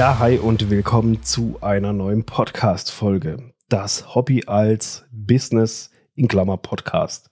[0.00, 3.52] Ja, hi und willkommen zu einer neuen Podcast-Folge.
[3.68, 7.30] Das Hobby als Business in Klammer Podcast.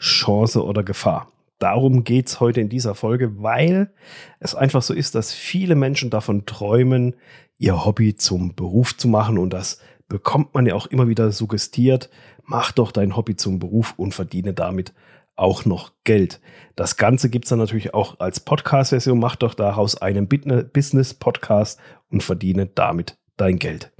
[0.00, 1.30] Chance oder Gefahr.
[1.60, 3.92] Darum geht es heute in dieser Folge, weil
[4.40, 7.14] es einfach so ist, dass viele Menschen davon träumen,
[7.56, 9.78] ihr Hobby zum Beruf zu machen und das
[10.08, 12.10] bekommt man ja auch immer wieder suggestiert.
[12.42, 14.92] Mach doch dein Hobby zum Beruf und verdiene damit
[15.38, 16.40] auch noch Geld.
[16.76, 19.18] Das Ganze gibt es dann natürlich auch als Podcast-Version.
[19.18, 23.90] Mach doch daraus einen Business-Podcast und verdiene damit dein Geld.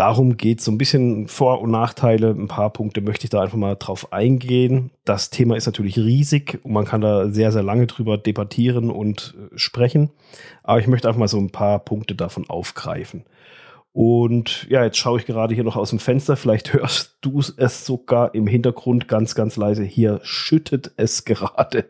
[0.00, 2.30] Darum geht es so ein bisschen Vor- und Nachteile.
[2.30, 4.92] Ein paar Punkte möchte ich da einfach mal drauf eingehen.
[5.04, 9.34] Das Thema ist natürlich riesig und man kann da sehr, sehr lange drüber debattieren und
[9.36, 10.10] äh, sprechen.
[10.62, 13.24] Aber ich möchte einfach mal so ein paar Punkte davon aufgreifen.
[13.92, 16.36] Und ja, jetzt schaue ich gerade hier noch aus dem Fenster.
[16.36, 19.82] Vielleicht hörst du es sogar im Hintergrund ganz, ganz leise.
[19.82, 21.86] Hier schüttet es gerade.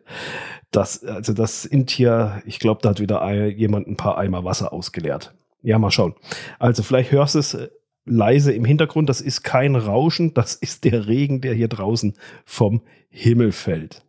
[0.71, 4.45] Das, also das sind hier, ich glaube, da hat wieder ein, jemand ein paar Eimer
[4.45, 5.35] Wasser ausgeleert.
[5.63, 6.15] Ja, mal schauen.
[6.59, 7.69] Also vielleicht hörst du es äh,
[8.07, 9.09] leise im Hintergrund.
[9.09, 12.15] Das ist kein Rauschen, das ist der Regen, der hier draußen
[12.45, 14.03] vom Himmel fällt.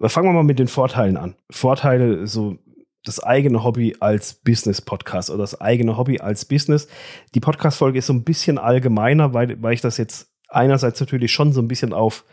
[0.00, 1.34] Fangen wir mal mit den Vorteilen an.
[1.50, 2.58] Vorteile, so
[3.06, 6.88] das eigene Hobby als Business-Podcast oder das eigene Hobby als Business.
[7.34, 11.52] Die Podcast-Folge ist so ein bisschen allgemeiner, weil, weil ich das jetzt einerseits natürlich schon
[11.52, 12.24] so ein bisschen auf,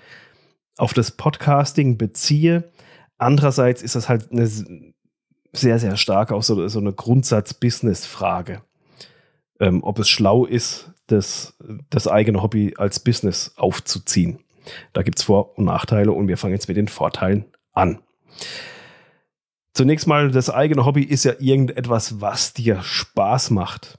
[0.77, 2.71] auf das Podcasting beziehe.
[3.19, 8.63] Andererseits ist das halt eine sehr, sehr stark auch so, so eine Grundsatz-Business-Frage.
[9.59, 11.55] Ähm, ob es schlau ist, das,
[11.91, 14.39] das eigene Hobby als Business aufzuziehen.
[14.93, 17.99] Da gibt es Vor- und Nachteile und wir fangen jetzt mit den Vorteilen an.
[19.73, 23.97] Zunächst mal, das eigene Hobby ist ja irgendetwas, was dir Spaß macht.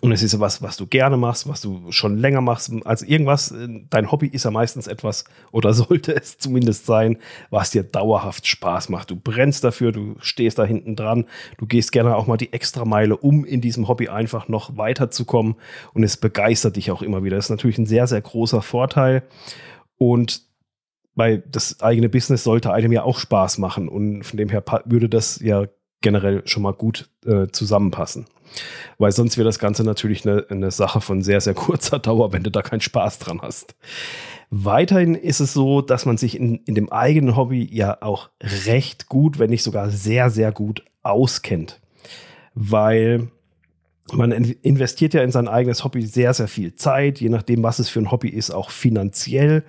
[0.00, 2.72] Und es ist was, was du gerne machst, was du schon länger machst.
[2.86, 3.54] Also irgendwas,
[3.90, 7.18] dein Hobby ist ja meistens etwas, oder sollte es zumindest sein,
[7.50, 9.10] was dir dauerhaft Spaß macht.
[9.10, 11.26] Du brennst dafür, du stehst da hinten dran,
[11.58, 15.56] du gehst gerne auch mal die Extrameile, um in diesem Hobby einfach noch weiterzukommen.
[15.92, 17.36] Und es begeistert dich auch immer wieder.
[17.36, 19.24] Das ist natürlich ein sehr, sehr großer Vorteil.
[19.98, 20.51] Und
[21.14, 25.08] weil das eigene Business sollte einem ja auch Spaß machen und von dem her würde
[25.08, 25.66] das ja
[26.00, 28.26] generell schon mal gut äh, zusammenpassen.
[28.98, 32.42] Weil sonst wäre das Ganze natürlich eine, eine Sache von sehr, sehr kurzer Dauer, wenn
[32.42, 33.74] du da keinen Spaß dran hast.
[34.50, 38.28] Weiterhin ist es so, dass man sich in, in dem eigenen Hobby ja auch
[38.66, 41.80] recht gut, wenn nicht sogar sehr, sehr gut auskennt.
[42.54, 43.28] Weil
[44.12, 47.88] man investiert ja in sein eigenes Hobby sehr, sehr viel Zeit, je nachdem, was es
[47.88, 49.64] für ein Hobby ist, auch finanziell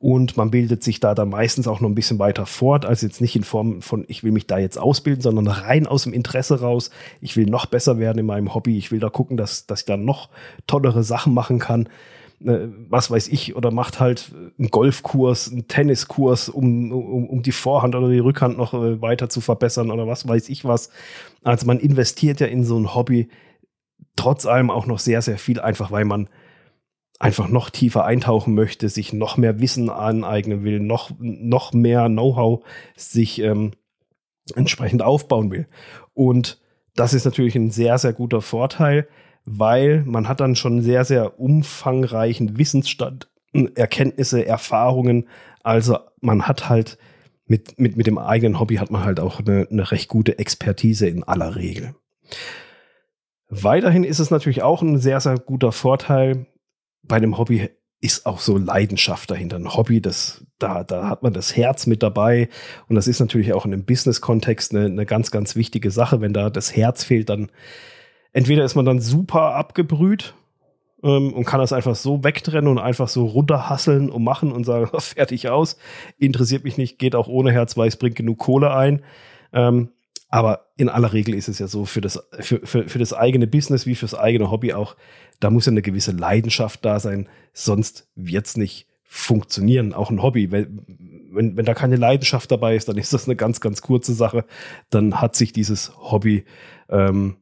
[0.00, 3.20] und man bildet sich da dann meistens auch noch ein bisschen weiter fort, also jetzt
[3.20, 6.62] nicht in Form von, ich will mich da jetzt ausbilden, sondern rein aus dem Interesse
[6.62, 6.90] raus,
[7.20, 9.86] ich will noch besser werden in meinem Hobby, ich will da gucken, dass, dass ich
[9.86, 10.30] da noch
[10.66, 11.86] tollere Sachen machen kann.
[12.42, 17.52] Äh, was weiß ich, oder macht halt einen Golfkurs, einen Tenniskurs, um, um, um die
[17.52, 20.88] Vorhand oder die Rückhand noch äh, weiter zu verbessern oder was weiß ich was.
[21.44, 23.28] Also man investiert ja in so ein Hobby
[24.16, 26.30] trotz allem auch noch sehr, sehr viel, einfach weil man
[27.20, 32.64] einfach noch tiefer eintauchen möchte, sich noch mehr Wissen aneignen will, noch, noch mehr Know-how
[32.96, 33.72] sich ähm,
[34.56, 35.68] entsprechend aufbauen will.
[36.14, 36.58] Und
[36.96, 39.06] das ist natürlich ein sehr, sehr guter Vorteil,
[39.44, 43.28] weil man hat dann schon sehr, sehr umfangreichen Wissensstand,
[43.74, 45.28] Erkenntnisse, Erfahrungen.
[45.62, 46.96] Also man hat halt
[47.46, 51.06] mit, mit, mit dem eigenen Hobby hat man halt auch eine, eine recht gute Expertise
[51.06, 51.94] in aller Regel.
[53.48, 56.46] Weiterhin ist es natürlich auch ein sehr, sehr guter Vorteil,
[57.10, 57.68] bei einem Hobby
[58.00, 59.56] ist auch so Leidenschaft dahinter.
[59.56, 62.48] Ein Hobby, das, da, da hat man das Herz mit dabei.
[62.88, 66.20] Und das ist natürlich auch in einem Business-Kontext eine, eine ganz, ganz wichtige Sache.
[66.20, 67.50] Wenn da das Herz fehlt, dann
[68.32, 70.34] entweder ist man dann super abgebrüht
[71.02, 74.88] ähm, und kann das einfach so wegtrennen und einfach so runterhasseln und machen und sagen,
[74.98, 75.76] fertig aus.
[76.16, 79.02] Interessiert mich nicht, geht auch ohne Herz, weil es bringt genug Kohle ein.
[79.52, 79.90] Ähm,
[80.30, 83.48] aber in aller Regel ist es ja so, für das, für, für, für das eigene
[83.48, 84.96] Business wie fürs eigene Hobby auch,
[85.40, 89.92] da muss ja eine gewisse Leidenschaft da sein, sonst wird's nicht funktionieren.
[89.92, 90.52] Auch ein Hobby.
[90.52, 90.86] Wenn,
[91.32, 94.44] wenn, wenn da keine Leidenschaft dabei ist, dann ist das eine ganz, ganz kurze Sache.
[94.88, 96.44] Dann hat sich dieses Hobby
[96.88, 97.36] ähm,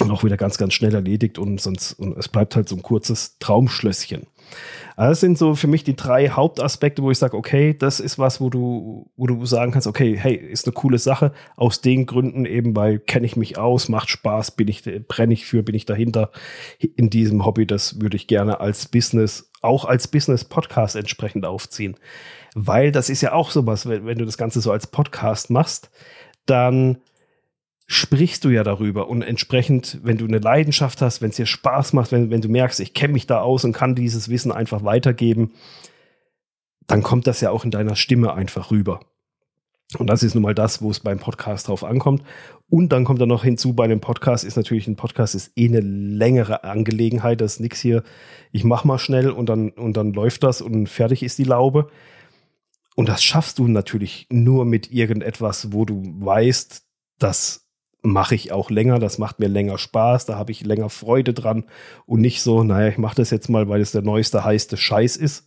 [0.00, 3.38] auch wieder ganz, ganz schnell erledigt und sonst und es bleibt halt so ein kurzes
[3.38, 4.26] Traumschlösschen.
[4.96, 8.18] Also das sind so für mich die drei Hauptaspekte, wo ich sage, okay, das ist
[8.18, 11.32] was, wo du, wo du sagen kannst, okay, hey, ist eine coole Sache.
[11.56, 15.46] Aus den Gründen eben, weil kenne ich mich aus, macht Spaß, bin ich, brenne ich
[15.46, 16.30] für, bin ich dahinter
[16.78, 17.66] in diesem Hobby.
[17.66, 21.96] Das würde ich gerne als Business, auch als Business-Podcast entsprechend aufziehen.
[22.54, 25.90] Weil das ist ja auch sowas, wenn, wenn du das Ganze so als Podcast machst,
[26.46, 26.98] dann
[27.86, 31.92] sprichst du ja darüber und entsprechend, wenn du eine Leidenschaft hast, wenn es dir Spaß
[31.92, 34.84] macht, wenn, wenn du merkst, ich kenne mich da aus und kann dieses Wissen einfach
[34.84, 35.52] weitergeben,
[36.86, 39.00] dann kommt das ja auch in deiner Stimme einfach rüber.
[39.98, 42.22] Und das ist nun mal das, wo es beim Podcast drauf ankommt.
[42.68, 45.68] Und dann kommt dann noch hinzu, bei einem Podcast ist natürlich ein Podcast ist eh
[45.68, 47.40] eine längere Angelegenheit.
[47.40, 48.02] Das ist nichts hier,
[48.50, 51.88] ich mach mal schnell und dann, und dann läuft das und fertig ist die Laube.
[52.96, 56.82] Und das schaffst du natürlich nur mit irgendetwas, wo du weißt,
[57.18, 57.63] das
[58.04, 61.64] mache ich auch länger, das macht mir länger Spaß, da habe ich länger Freude dran
[62.06, 65.16] und nicht so, naja, ich mache das jetzt mal, weil es der neueste, heiße Scheiß
[65.16, 65.46] ist.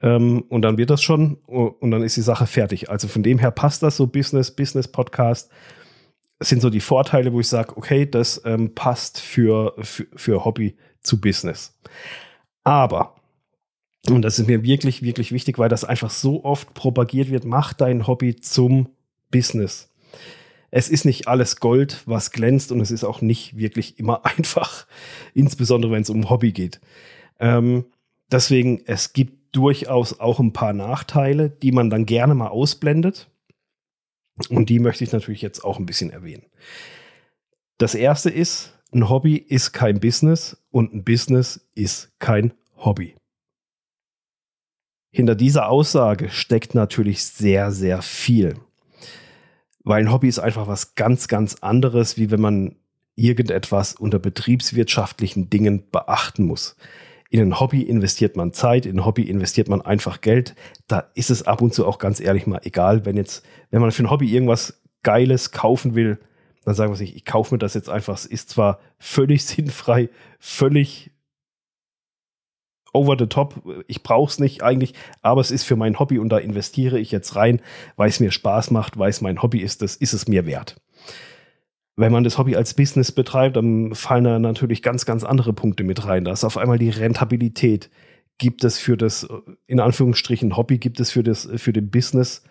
[0.00, 2.88] Ähm, und dann wird das schon und dann ist die Sache fertig.
[2.88, 5.50] Also von dem her passt das so Business, Business Podcast.
[6.38, 10.44] Das sind so die Vorteile, wo ich sage, okay, das ähm, passt für, für, für
[10.44, 11.76] Hobby zu Business.
[12.62, 13.16] Aber,
[14.08, 17.72] und das ist mir wirklich, wirklich wichtig, weil das einfach so oft propagiert wird, mach
[17.72, 18.90] dein Hobby zum
[19.32, 19.92] Business.
[20.70, 24.86] Es ist nicht alles Gold, was glänzt und es ist auch nicht wirklich immer einfach,
[25.34, 26.80] insbesondere wenn es um Hobby geht.
[27.40, 27.86] Ähm,
[28.30, 33.30] deswegen, es gibt durchaus auch ein paar Nachteile, die man dann gerne mal ausblendet.
[34.50, 36.46] Und die möchte ich natürlich jetzt auch ein bisschen erwähnen.
[37.78, 43.16] Das erste ist, ein Hobby ist kein Business und ein Business ist kein Hobby.
[45.10, 48.56] Hinter dieser Aussage steckt natürlich sehr, sehr viel.
[49.84, 52.76] Weil ein Hobby ist einfach was ganz, ganz anderes, wie wenn man
[53.14, 56.76] irgendetwas unter betriebswirtschaftlichen Dingen beachten muss.
[57.30, 60.54] In ein Hobby investiert man Zeit, in ein Hobby investiert man einfach Geld.
[60.86, 63.90] Da ist es ab und zu auch ganz ehrlich mal egal, wenn jetzt, wenn man
[63.90, 66.18] für ein Hobby irgendwas Geiles kaufen will,
[66.64, 68.14] dann sagen wir sich, ich kaufe mir das jetzt einfach.
[68.14, 70.08] Es ist zwar völlig sinnfrei,
[70.38, 71.10] völlig
[72.98, 73.62] over the top.
[73.86, 77.10] Ich brauche es nicht eigentlich, aber es ist für mein Hobby und da investiere ich
[77.10, 77.60] jetzt rein,
[77.96, 79.82] weil es mir Spaß macht, weil es mein Hobby ist.
[79.82, 80.76] Das ist es mir wert
[81.98, 85.82] wenn man das Hobby als Business betreibt, dann fallen da natürlich ganz, ganz andere Punkte
[85.82, 86.24] mit rein.
[86.24, 87.90] Da ist auf einmal die Rentabilität.
[88.38, 89.26] Gibt es für das,
[89.66, 92.44] in Anführungsstrichen, Hobby, gibt es für das, für den Business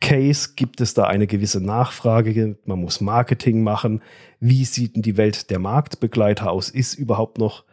[0.00, 2.58] Case, gibt es da eine gewisse Nachfrage?
[2.64, 4.02] Man muss Marketing machen.
[4.38, 6.70] Wie sieht denn die Welt der Marktbegleiter aus?
[6.70, 7.64] Ist überhaupt noch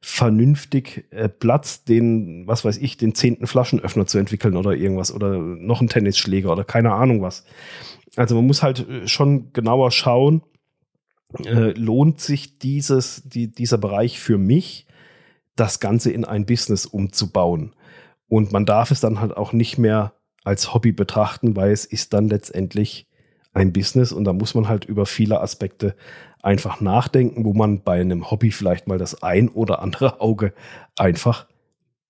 [0.00, 5.38] vernünftig äh, Platz, den, was weiß ich, den zehnten Flaschenöffner zu entwickeln oder irgendwas oder
[5.38, 7.44] noch einen Tennisschläger oder keine Ahnung was.
[8.16, 10.42] Also man muss halt äh, schon genauer schauen,
[11.44, 14.86] äh, lohnt sich dieses, die, dieser Bereich für mich,
[15.54, 17.74] das Ganze in ein Business umzubauen.
[18.26, 20.14] Und man darf es dann halt auch nicht mehr
[20.44, 23.06] als Hobby betrachten, weil es ist dann letztendlich
[23.52, 25.96] ein Business und da muss man halt über viele Aspekte
[26.42, 30.52] einfach nachdenken, wo man bei einem Hobby vielleicht mal das ein oder andere Auge
[30.96, 31.46] einfach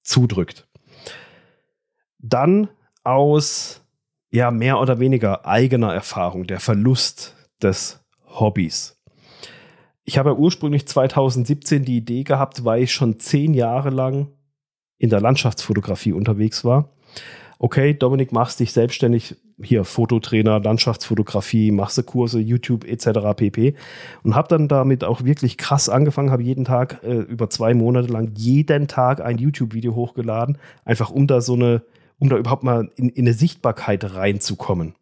[0.03, 0.69] zudrückt.
[2.19, 2.69] Dann
[3.03, 3.83] aus
[4.31, 9.01] ja mehr oder weniger eigener Erfahrung der Verlust des Hobbys
[10.11, 14.27] ich habe ursprünglich 2017 die Idee gehabt, weil ich schon zehn Jahre lang
[14.99, 16.91] in der Landschaftsfotografie unterwegs war.
[17.63, 23.37] Okay, Dominik, machst dich selbstständig, hier Fototrainer, Landschaftsfotografie, machst du Kurse, YouTube etc.
[23.37, 23.75] pp.
[24.23, 28.11] Und habe dann damit auch wirklich krass angefangen, habe jeden Tag äh, über zwei Monate
[28.11, 31.83] lang jeden Tag ein YouTube-Video hochgeladen, einfach um da so eine,
[32.19, 34.95] um da überhaupt mal in, in eine Sichtbarkeit reinzukommen.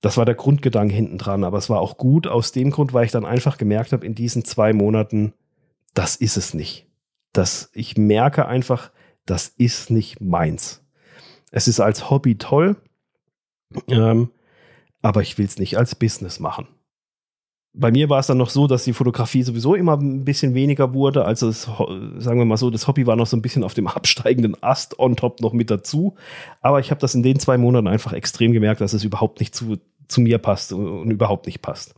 [0.00, 3.04] Das war der Grundgedanke hinten dran, aber es war auch gut aus dem Grund, weil
[3.04, 5.32] ich dann einfach gemerkt habe, in diesen zwei Monaten,
[5.94, 6.88] das ist es nicht.
[7.32, 8.90] Das, ich merke einfach,
[9.26, 10.82] das ist nicht meins.
[11.56, 12.76] Es ist als Hobby toll,
[13.88, 14.28] ähm,
[15.00, 16.68] aber ich will es nicht als Business machen.
[17.72, 20.92] Bei mir war es dann noch so, dass die Fotografie sowieso immer ein bisschen weniger
[20.92, 21.24] wurde.
[21.24, 23.86] Also, es, sagen wir mal so, das Hobby war noch so ein bisschen auf dem
[23.86, 26.14] absteigenden Ast on top noch mit dazu.
[26.60, 29.54] Aber ich habe das in den zwei Monaten einfach extrem gemerkt, dass es überhaupt nicht
[29.54, 31.94] zu, zu mir passt und überhaupt nicht passt.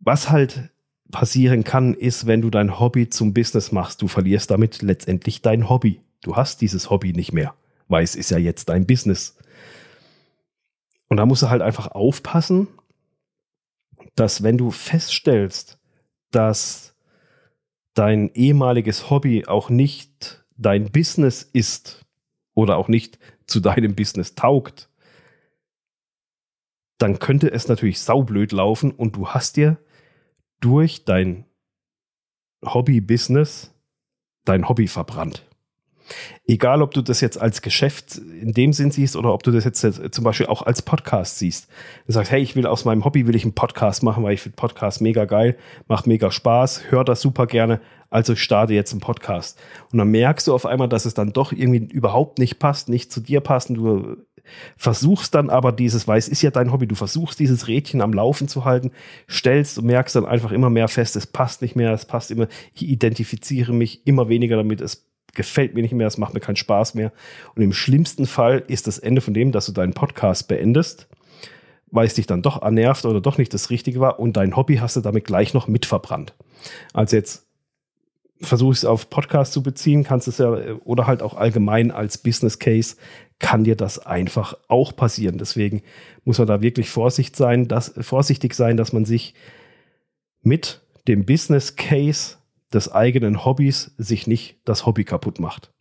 [0.00, 0.70] Was halt
[1.12, 5.68] passieren kann, ist, wenn du dein Hobby zum Business machst, du verlierst damit letztendlich dein
[5.68, 6.00] Hobby.
[6.22, 7.54] Du hast dieses Hobby nicht mehr,
[7.92, 9.36] weil es ist ja jetzt dein Business.
[11.08, 12.66] Und da musst du halt einfach aufpassen,
[14.16, 15.78] dass wenn du feststellst,
[16.30, 16.96] dass
[17.94, 22.04] dein ehemaliges Hobby auch nicht dein Business ist
[22.54, 24.88] oder auch nicht zu deinem Business taugt,
[26.98, 29.78] dann könnte es natürlich saublöd laufen und du hast dir
[30.60, 31.44] durch dein
[32.64, 33.74] Hobby-Business
[34.44, 35.44] dein Hobby verbrannt.
[36.46, 39.64] Egal, ob du das jetzt als Geschäft in dem Sinn siehst oder ob du das
[39.64, 41.68] jetzt zum Beispiel auch als Podcast siehst.
[42.06, 44.42] Du sagst, hey, ich will aus meinem Hobby will ich einen Podcast machen, weil ich
[44.42, 45.56] finde Podcast mega geil,
[45.88, 47.80] macht mega Spaß, höre das super gerne,
[48.10, 49.58] also ich starte jetzt einen Podcast.
[49.90, 53.10] Und dann merkst du auf einmal, dass es dann doch irgendwie überhaupt nicht passt, nicht
[53.12, 54.16] zu dir passt und du
[54.76, 58.12] versuchst dann aber dieses, weil es ist ja dein Hobby, du versuchst dieses Rädchen am
[58.12, 58.90] Laufen zu halten,
[59.28, 62.48] stellst und merkst dann einfach immer mehr fest, es passt nicht mehr, es passt immer,
[62.74, 66.56] ich identifiziere mich immer weniger damit, es gefällt mir nicht mehr, es macht mir keinen
[66.56, 67.12] Spaß mehr.
[67.54, 71.08] Und im schlimmsten Fall ist das Ende von dem, dass du deinen Podcast beendest,
[71.90, 74.76] weil es dich dann doch annervt oder doch nicht das Richtige war und dein Hobby
[74.76, 76.34] hast du damit gleich noch mitverbrannt.
[76.92, 77.46] Also jetzt
[78.40, 80.50] versuche ich es auf Podcast zu beziehen, kannst es ja
[80.84, 82.96] oder halt auch allgemein als Business Case
[83.38, 85.38] kann dir das einfach auch passieren.
[85.38, 85.82] Deswegen
[86.24, 89.34] muss man da wirklich Vorsicht sein, dass, vorsichtig sein, dass man sich
[90.42, 92.36] mit dem Business Case
[92.72, 95.72] des eigenen Hobbys sich nicht das Hobby kaputt macht.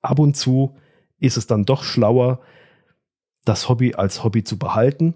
[0.00, 0.76] Ab und zu
[1.18, 2.40] ist es dann doch schlauer,
[3.44, 5.14] das Hobby als Hobby zu behalten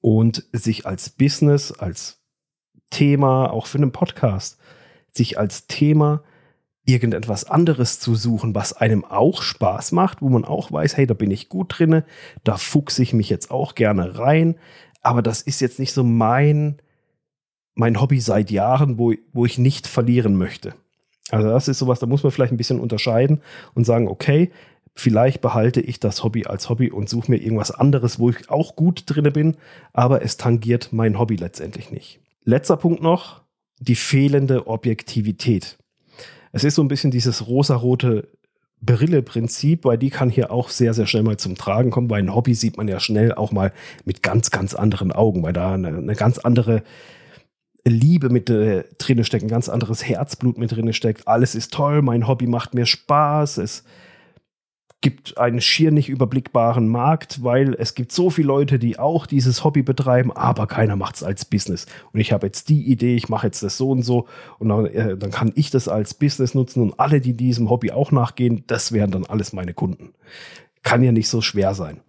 [0.00, 2.22] und sich als Business, als
[2.90, 4.58] Thema, auch für einen Podcast,
[5.12, 6.22] sich als Thema
[6.84, 11.14] irgendetwas anderes zu suchen, was einem auch Spaß macht, wo man auch weiß, hey, da
[11.14, 12.04] bin ich gut drinne,
[12.44, 14.56] da fuchse ich mich jetzt auch gerne rein,
[15.02, 16.80] aber das ist jetzt nicht so mein
[17.76, 20.74] mein Hobby seit Jahren, wo, wo ich nicht verlieren möchte.
[21.30, 23.40] Also das ist sowas, da muss man vielleicht ein bisschen unterscheiden
[23.74, 24.50] und sagen, okay,
[24.94, 28.76] vielleicht behalte ich das Hobby als Hobby und suche mir irgendwas anderes, wo ich auch
[28.76, 29.56] gut drinne bin,
[29.92, 32.20] aber es tangiert mein Hobby letztendlich nicht.
[32.44, 33.42] Letzter Punkt noch,
[33.78, 35.76] die fehlende Objektivität.
[36.52, 38.28] Es ist so ein bisschen dieses rosarote
[38.80, 42.34] Brille-Prinzip, weil die kann hier auch sehr, sehr schnell mal zum Tragen kommen, weil ein
[42.34, 43.72] Hobby sieht man ja schnell auch mal
[44.04, 46.82] mit ganz, ganz anderen Augen, weil da eine, eine ganz andere
[47.90, 51.28] Liebe mit äh, drinne steckt, ein ganz anderes Herzblut mit drinne steckt.
[51.28, 53.58] Alles ist toll, mein Hobby macht mir Spaß.
[53.58, 53.84] Es
[55.00, 59.62] gibt einen schier nicht überblickbaren Markt, weil es gibt so viele Leute, die auch dieses
[59.62, 61.86] Hobby betreiben, aber keiner macht es als Business.
[62.12, 64.26] Und ich habe jetzt die Idee, ich mache jetzt das so und so
[64.58, 67.92] und dann, äh, dann kann ich das als Business nutzen und alle, die diesem Hobby
[67.92, 70.12] auch nachgehen, das wären dann alles meine Kunden.
[70.82, 72.00] Kann ja nicht so schwer sein.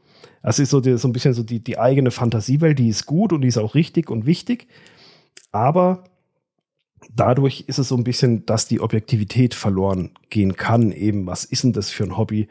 [0.41, 3.34] Das ist so, die, so ein bisschen so die, die eigene Fantasiewelt, die ist gut
[3.34, 4.67] und die ist auch richtig und wichtig.
[5.51, 6.03] Aber
[7.13, 10.91] dadurch ist es so ein bisschen, dass die Objektivität verloren gehen kann.
[10.91, 12.48] Eben, was ist denn das für ein Hobby?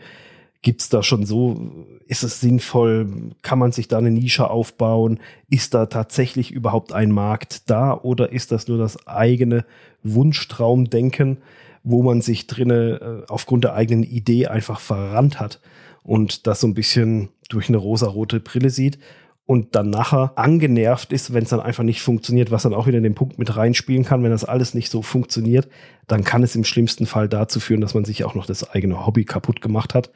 [0.62, 1.71] Gibt es da schon so,
[2.07, 3.33] ist es sinnvoll?
[3.43, 5.21] Kann man sich da eine Nische aufbauen?
[5.49, 9.64] Ist da tatsächlich überhaupt ein Markt da oder ist das nur das eigene
[10.02, 11.38] Wunschtraumdenken,
[11.85, 15.61] wo man sich drinne äh, aufgrund der eigenen Idee einfach verrannt hat
[16.02, 18.99] und das so ein bisschen durch eine rosarote Brille sieht?
[19.47, 22.99] Und dann nachher angenervt ist, wenn es dann einfach nicht funktioniert, was dann auch wieder
[22.99, 25.69] in den Punkt mit reinspielen kann, wenn das alles nicht so funktioniert,
[26.09, 29.07] dann kann es im schlimmsten Fall dazu führen, dass man sich auch noch das eigene
[29.07, 30.11] Hobby kaputt gemacht hat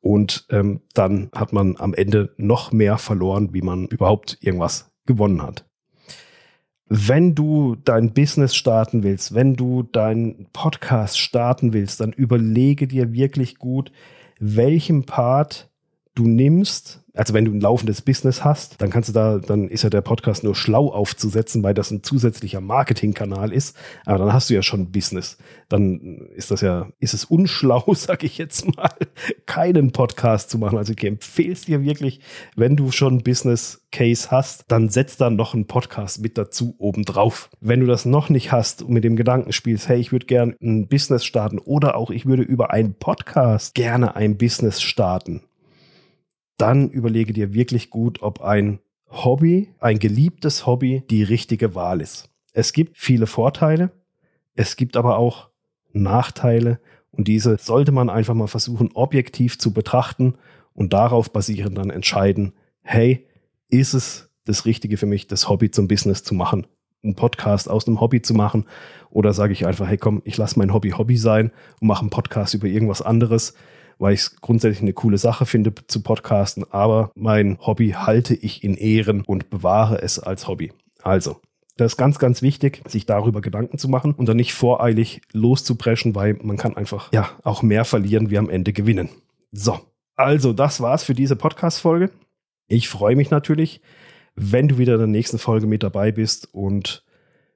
[0.00, 5.42] und ähm, dann hat man am Ende noch mehr verloren, wie man überhaupt irgendwas gewonnen
[5.42, 5.66] hat.
[6.88, 13.12] Wenn du dein Business starten willst, wenn du deinen Podcast starten willst, dann überlege dir
[13.12, 13.90] wirklich gut,
[14.38, 15.72] welchen Part
[16.14, 19.82] du nimmst, also wenn du ein laufendes Business hast, dann kannst du da, dann ist
[19.82, 23.74] ja der Podcast nur schlau aufzusetzen, weil das ein zusätzlicher Marketingkanal ist.
[24.04, 25.38] Aber dann hast du ja schon Business.
[25.70, 28.90] Dann ist das ja, ist es unschlau, sag ich jetzt mal,
[29.46, 30.76] keinen Podcast zu machen.
[30.76, 32.20] Also ich empfehle es dir wirklich,
[32.54, 37.48] wenn du schon Business Case hast, dann setz da noch einen Podcast mit dazu obendrauf.
[37.60, 40.54] Wenn du das noch nicht hast und mit dem Gedanken spielst, hey, ich würde gerne
[40.60, 45.40] ein Business starten oder auch ich würde über einen Podcast gerne ein Business starten
[46.56, 52.28] dann überlege dir wirklich gut, ob ein Hobby, ein geliebtes Hobby, die richtige Wahl ist.
[52.52, 53.90] Es gibt viele Vorteile,
[54.54, 55.50] es gibt aber auch
[55.92, 60.34] Nachteile und diese sollte man einfach mal versuchen, objektiv zu betrachten
[60.72, 63.26] und darauf basierend dann entscheiden, hey,
[63.68, 66.66] ist es das Richtige für mich, das Hobby zum Business zu machen,
[67.02, 68.66] einen Podcast aus einem Hobby zu machen
[69.10, 72.10] oder sage ich einfach, hey komm, ich lasse mein Hobby Hobby sein und mache einen
[72.10, 73.54] Podcast über irgendwas anderes
[73.98, 78.62] weil ich es grundsätzlich eine coole Sache finde zu podcasten, aber mein Hobby halte ich
[78.62, 80.72] in Ehren und bewahre es als Hobby.
[81.02, 81.40] Also,
[81.76, 86.14] das ist ganz, ganz wichtig, sich darüber Gedanken zu machen und dann nicht voreilig loszupreschen,
[86.14, 89.10] weil man kann einfach ja auch mehr verlieren wie am Ende gewinnen.
[89.52, 89.78] So,
[90.14, 92.10] also das war's für diese Podcast-Folge.
[92.66, 93.82] Ich freue mich natürlich,
[94.34, 97.04] wenn du wieder in der nächsten Folge mit dabei bist und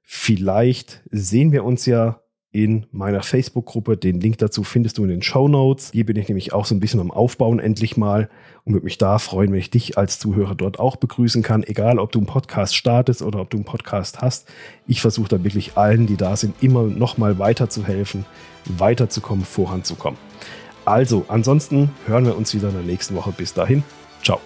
[0.02, 2.20] vielleicht sehen wir uns ja
[2.52, 3.96] in meiner Facebook-Gruppe.
[3.96, 5.90] Den Link dazu findest du in den Show Notes.
[5.92, 8.28] Hier bin ich nämlich auch so ein bisschen am Aufbauen endlich mal
[8.64, 11.62] und würde mich da freuen, wenn ich dich als Zuhörer dort auch begrüßen kann.
[11.62, 14.48] Egal, ob du einen Podcast startest oder ob du einen Podcast hast.
[14.86, 18.24] Ich versuche da wirklich allen, die da sind, immer noch mal weiterzuhelfen,
[18.64, 20.18] weiterzukommen, voranzukommen.
[20.84, 23.32] Also, ansonsten hören wir uns wieder in der nächsten Woche.
[23.32, 23.84] Bis dahin.
[24.22, 24.40] Ciao.